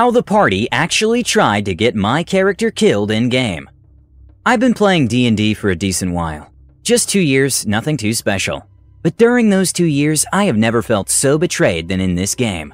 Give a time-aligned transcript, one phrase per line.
[0.00, 3.68] How the party actually tried to get my character killed in-game.
[4.46, 6.50] I've been playing D&D for a decent while.
[6.82, 8.66] Just two years, nothing too special.
[9.02, 12.72] But during those two years, I have never felt so betrayed than in this game.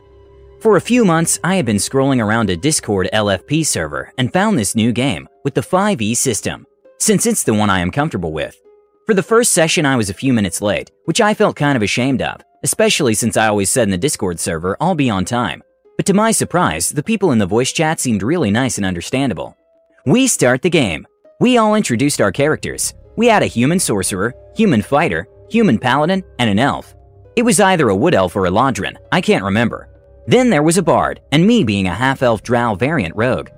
[0.61, 4.57] For a few months, I have been scrolling around a Discord LFP server and found
[4.57, 6.65] this new game with the 5e system,
[7.01, 8.57] since it's the one I am comfortable with.
[9.05, 11.83] For the first session, I was a few minutes late, which I felt kind of
[11.83, 15.65] ashamed of, especially since I always said in the Discord server I'll be on time.
[15.97, 19.57] But to my surprise, the people in the voice chat seemed really nice and understandable.
[20.05, 21.07] We start the game.
[21.41, 22.95] We all introduced our characters.
[23.17, 26.95] We had a human sorcerer, human fighter, human paladin, and an elf.
[27.35, 29.89] It was either a wood elf or a Eladrin, I can't remember.
[30.27, 33.51] Then there was a bard, and me being a half-elf drow variant rogue.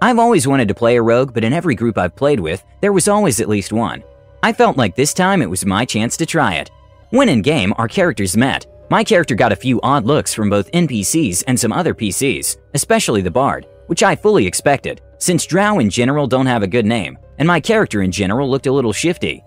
[0.00, 2.92] I've always wanted to play a rogue, but in every group I've played with, there
[2.92, 4.02] was always at least one.
[4.42, 6.70] I felt like this time it was my chance to try it.
[7.10, 8.66] When in game, our characters met.
[8.90, 13.22] My character got a few odd looks from both NPCs and some other PCs, especially
[13.22, 17.18] the bard, which I fully expected, since drow in general don't have a good name,
[17.38, 19.42] and my character in general looked a little shifty.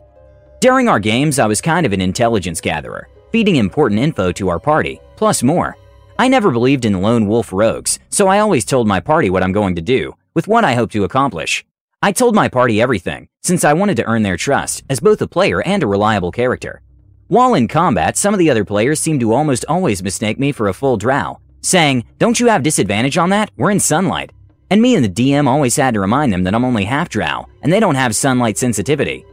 [0.60, 4.60] During our games, I was kind of an intelligence gatherer, feeding important info to our
[4.60, 5.78] party, plus more.
[6.18, 9.52] I never believed in lone wolf rogues, so I always told my party what I'm
[9.52, 11.64] going to do, with what I hope to accomplish.
[12.02, 15.28] I told my party everything, since I wanted to earn their trust as both a
[15.28, 16.82] player and a reliable character.
[17.30, 20.70] While in combat, some of the other players seem to almost always mistake me for
[20.70, 23.52] a full drow, saying, Don't you have disadvantage on that?
[23.58, 24.31] We're in sunlight.
[24.70, 27.48] And me and the DM always had to remind them that I'm only half drow,
[27.61, 29.25] and they don't have sunlight sensitivity.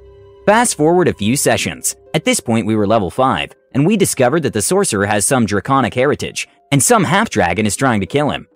[0.44, 1.94] Fast forward a few sessions.
[2.14, 5.46] At this point, we were level 5, and we discovered that the sorcerer has some
[5.46, 8.48] draconic heritage, and some half dragon is trying to kill him.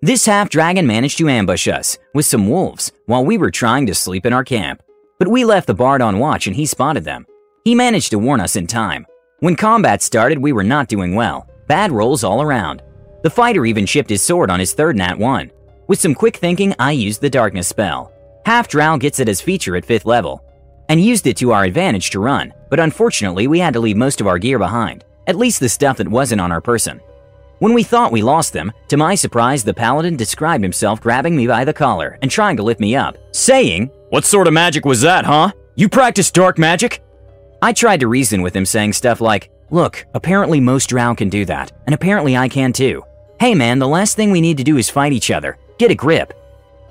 [0.00, 3.94] This half dragon managed to ambush us with some wolves while we were trying to
[3.94, 4.82] sleep in our camp.
[5.18, 7.26] But we left the bard on watch and he spotted them.
[7.66, 9.04] He managed to warn us in time.
[9.40, 11.50] When combat started, we were not doing well.
[11.66, 12.80] Bad rolls all around.
[13.24, 15.50] The fighter even chipped his sword on his third nat 1.
[15.88, 18.12] With some quick thinking, I used the darkness spell.
[18.44, 20.44] Half Drow gets it as feature at 5th level,
[20.88, 24.20] and used it to our advantage to run, but unfortunately we had to leave most
[24.20, 27.00] of our gear behind, at least the stuff that wasn't on our person.
[27.58, 31.48] When we thought we lost them, to my surprise, the paladin described himself grabbing me
[31.48, 35.00] by the collar and trying to lift me up, saying, What sort of magic was
[35.00, 35.50] that, huh?
[35.74, 37.02] You practice dark magic?
[37.62, 41.44] I tried to reason with him, saying stuff like, Look, apparently most drow can do
[41.46, 43.04] that, and apparently I can too.
[43.40, 45.58] Hey man, the last thing we need to do is fight each other.
[45.78, 46.32] Get a grip.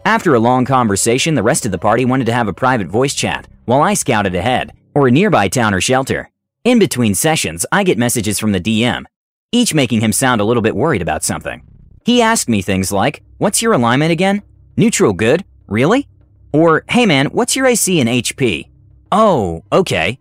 [0.06, 3.16] After a long conversation, the rest of the party wanted to have a private voice
[3.16, 6.30] chat, while I scouted ahead, or a nearby town or shelter.
[6.64, 9.06] In between sessions, I get messages from the DM,
[9.52, 11.64] each making him sound a little bit worried about something.
[12.06, 14.44] He asked me things like, What's your alignment again?
[14.78, 15.46] Neutral good?
[15.68, 16.08] Really?
[16.52, 18.70] Or, Hey man, what's your AC and HP?
[19.12, 20.20] Oh, okay.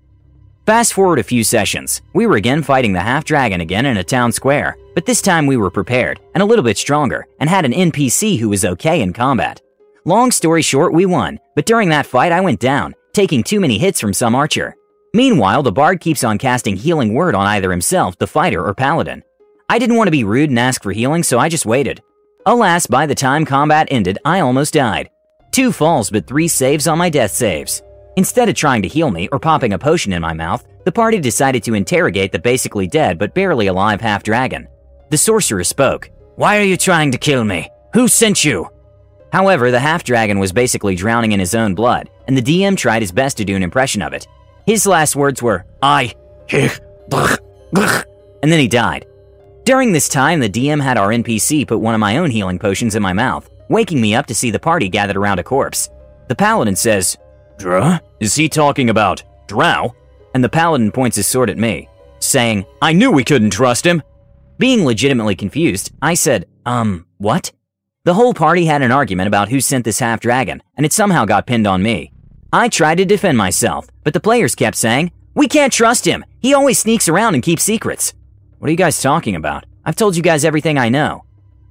[0.67, 2.01] Fast forward a few sessions.
[2.15, 5.47] We were again fighting the half dragon again in a town square, but this time
[5.47, 9.03] we were prepared and a little bit stronger and had an NPC who was okay
[9.03, 9.61] in combat.
[10.07, 13.77] Long story short, we won, but during that fight I went down, taking too many
[13.77, 14.75] hits from some archer.
[15.13, 19.23] Meanwhile, the bard keeps on casting healing word on either himself, the fighter, or paladin.
[19.69, 22.03] I didn't want to be rude and ask for healing, so I just waited.
[22.47, 25.11] Alas, by the time combat ended, I almost died.
[25.53, 27.83] Two falls, but three saves on my death saves.
[28.17, 31.19] Instead of trying to heal me or popping a potion in my mouth, the party
[31.19, 34.69] decided to interrogate the basically dead but barely alive half dragon.
[35.11, 36.11] The sorcerer spoke.
[36.37, 37.69] Why are you trying to kill me?
[37.93, 38.69] Who sent you?
[39.33, 43.03] However, the half dragon was basically drowning in his own blood, and the DM tried
[43.03, 44.29] his best to do an impression of it.
[44.67, 46.15] His last words were, I,
[46.53, 46.71] and
[48.43, 49.07] then he died.
[49.65, 52.95] During this time, the DM had our NPC put one of my own healing potions
[52.95, 55.89] in my mouth, waking me up to see the party gathered around a corpse.
[56.29, 57.17] The paladin says,
[57.59, 58.01] Druh?
[58.21, 59.95] Is he talking about drow?
[60.35, 61.89] And the paladin points his sword at me,
[62.19, 64.03] saying, I knew we couldn't trust him.
[64.59, 67.53] Being legitimately confused, I said, Um, what?
[68.05, 71.25] The whole party had an argument about who sent this half dragon, and it somehow
[71.25, 72.13] got pinned on me.
[72.53, 76.25] I tried to defend myself, but the players kept saying, We can't trust him.
[76.41, 78.13] He always sneaks around and keeps secrets.
[78.59, 79.65] What are you guys talking about?
[79.85, 81.25] I've told you guys everything I know.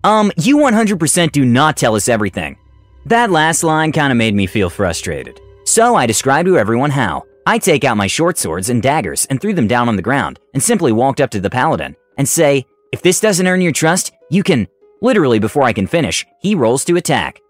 [0.03, 2.57] Um, you 100% do not tell us everything.
[3.05, 5.39] That last line kinda made me feel frustrated.
[5.65, 7.23] So I described to everyone how.
[7.45, 10.39] I take out my short swords and daggers and threw them down on the ground
[10.53, 14.13] and simply walked up to the paladin and say, If this doesn't earn your trust,
[14.29, 14.67] you can.
[15.01, 17.41] Literally, before I can finish, he rolls to attack.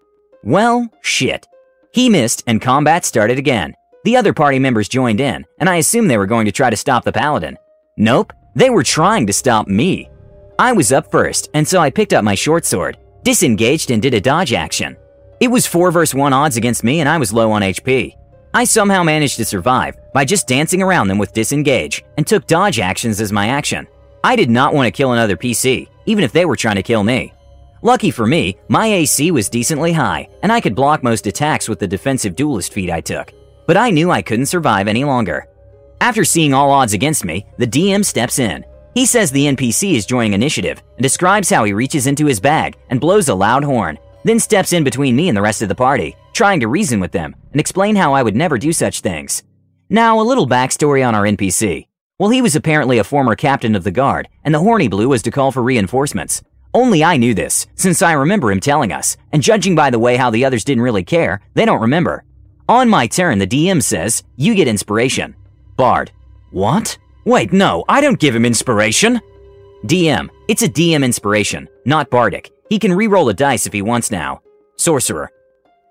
[0.42, 1.46] Well, shit.
[1.92, 3.74] He missed, and combat started again.
[4.04, 6.76] The other party members joined in, and I assumed they were going to try to
[6.76, 7.56] stop the paladin.
[7.96, 10.10] Nope, they were trying to stop me.
[10.58, 14.14] I was up first, and so I picked up my short sword, disengaged, and did
[14.14, 14.96] a dodge action.
[15.44, 18.16] It was 4 vs 1 odds against me, and I was low on HP.
[18.54, 22.80] I somehow managed to survive by just dancing around them with disengage, and took dodge
[22.80, 23.86] actions as my action.
[24.24, 27.04] I did not want to kill another PC, even if they were trying to kill
[27.04, 27.34] me.
[27.82, 31.78] Lucky for me, my AC was decently high, and I could block most attacks with
[31.78, 33.30] the defensive duelist feat I took.
[33.66, 35.46] But I knew I couldn't survive any longer.
[36.00, 38.64] After seeing all odds against me, the DM steps in.
[38.94, 42.78] He says the NPC is joining initiative and describes how he reaches into his bag
[42.88, 45.74] and blows a loud horn, then steps in between me and the rest of the
[45.74, 49.42] party, trying to reason with them and explain how I would never do such things.
[49.88, 51.86] Now, a little backstory on our NPC.
[52.18, 55.22] Well, he was apparently a former captain of the guard, and the Horny Blue was
[55.22, 56.42] to call for reinforcements.
[56.72, 60.16] Only I knew this, since I remember him telling us, and judging by the way
[60.16, 62.24] how the others didn't really care, they don't remember.
[62.68, 65.36] On my turn, the DM says, You get inspiration.
[65.76, 66.10] Bard.
[66.50, 66.96] What?
[67.24, 69.20] Wait, no, I don't give him inspiration.
[69.86, 70.28] DM.
[70.48, 72.53] It's a DM inspiration, not bardic.
[72.68, 74.40] He can re-roll a dice if he wants now.
[74.76, 75.30] Sorcerer.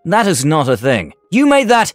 [0.06, 1.14] That is not a thing.
[1.32, 1.94] You made that.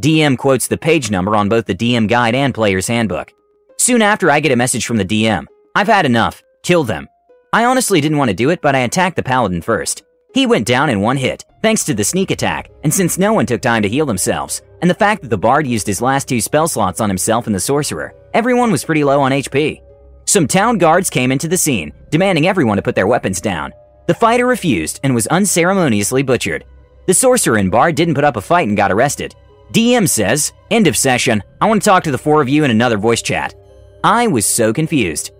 [0.00, 3.32] DM quotes the page number on both the DM guide and player's handbook.
[3.78, 5.46] Soon after, I get a message from the DM.
[5.74, 6.42] I've had enough.
[6.62, 7.08] Kill them.
[7.52, 10.02] I honestly didn't want to do it, but I attacked the paladin first.
[10.34, 13.46] He went down in one hit, thanks to the sneak attack, and since no one
[13.46, 16.40] took time to heal themselves, and the fact that the bard used his last two
[16.40, 19.82] spell slots on himself and the sorcerer, everyone was pretty low on HP.
[20.26, 23.72] Some town guards came into the scene, demanding everyone to put their weapons down.
[24.08, 26.64] The fighter refused and was unceremoniously butchered.
[27.06, 29.34] The sorcerer in bar didn't put up a fight and got arrested.
[29.72, 31.42] DM says, End of session.
[31.60, 33.54] I want to talk to the four of you in another voice chat.
[34.02, 35.32] I was so confused.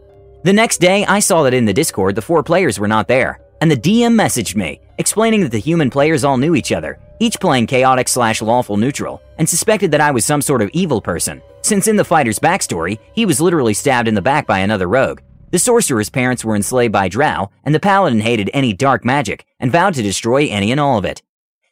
[0.44, 3.40] The next day, I saw that in the Discord the four players were not there,
[3.62, 7.40] and the DM messaged me, explaining that the human players all knew each other, each
[7.40, 11.40] playing chaotic slash lawful neutral, and suspected that I was some sort of evil person,
[11.62, 15.20] since in the fighter's backstory, he was literally stabbed in the back by another rogue.
[15.50, 19.72] The sorcerer's parents were enslaved by Drow, and the paladin hated any dark magic and
[19.72, 21.22] vowed to destroy any and all of it.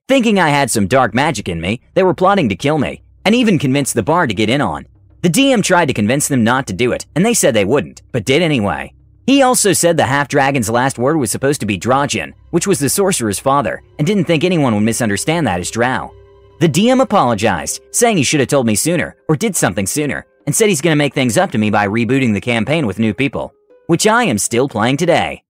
[0.09, 3.35] Thinking I had some dark magic in me, they were plotting to kill me, and
[3.35, 4.87] even convinced the bard to get in on.
[5.21, 8.03] The DM tried to convince them not to do it, and they said they wouldn't,
[8.13, 8.95] but did anyway.
[9.27, 12.79] He also said the half dragon's last word was supposed to be Drajin, which was
[12.79, 16.15] the sorcerer's father, and didn't think anyone would misunderstand that as Drow.
[16.61, 20.55] The DM apologized, saying he should have told me sooner, or did something sooner, and
[20.55, 23.13] said he's going to make things up to me by rebooting the campaign with new
[23.13, 23.53] people,
[23.87, 25.43] which I am still playing today.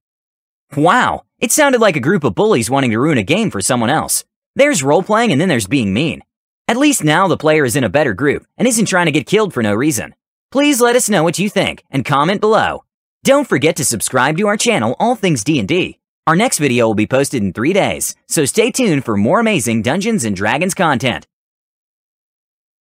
[0.76, 3.90] Wow, it sounded like a group of bullies wanting to ruin a game for someone
[3.90, 4.24] else.
[4.54, 6.22] There's role playing and then there's being mean.
[6.68, 9.26] At least now the player is in a better group and isn't trying to get
[9.26, 10.14] killed for no reason.
[10.50, 12.84] Please let us know what you think and comment below.
[13.24, 15.98] Don't forget to subscribe to our channel All Things D&D.
[16.26, 19.82] Our next video will be posted in 3 days, so stay tuned for more amazing
[19.82, 21.26] Dungeons & Dragons content.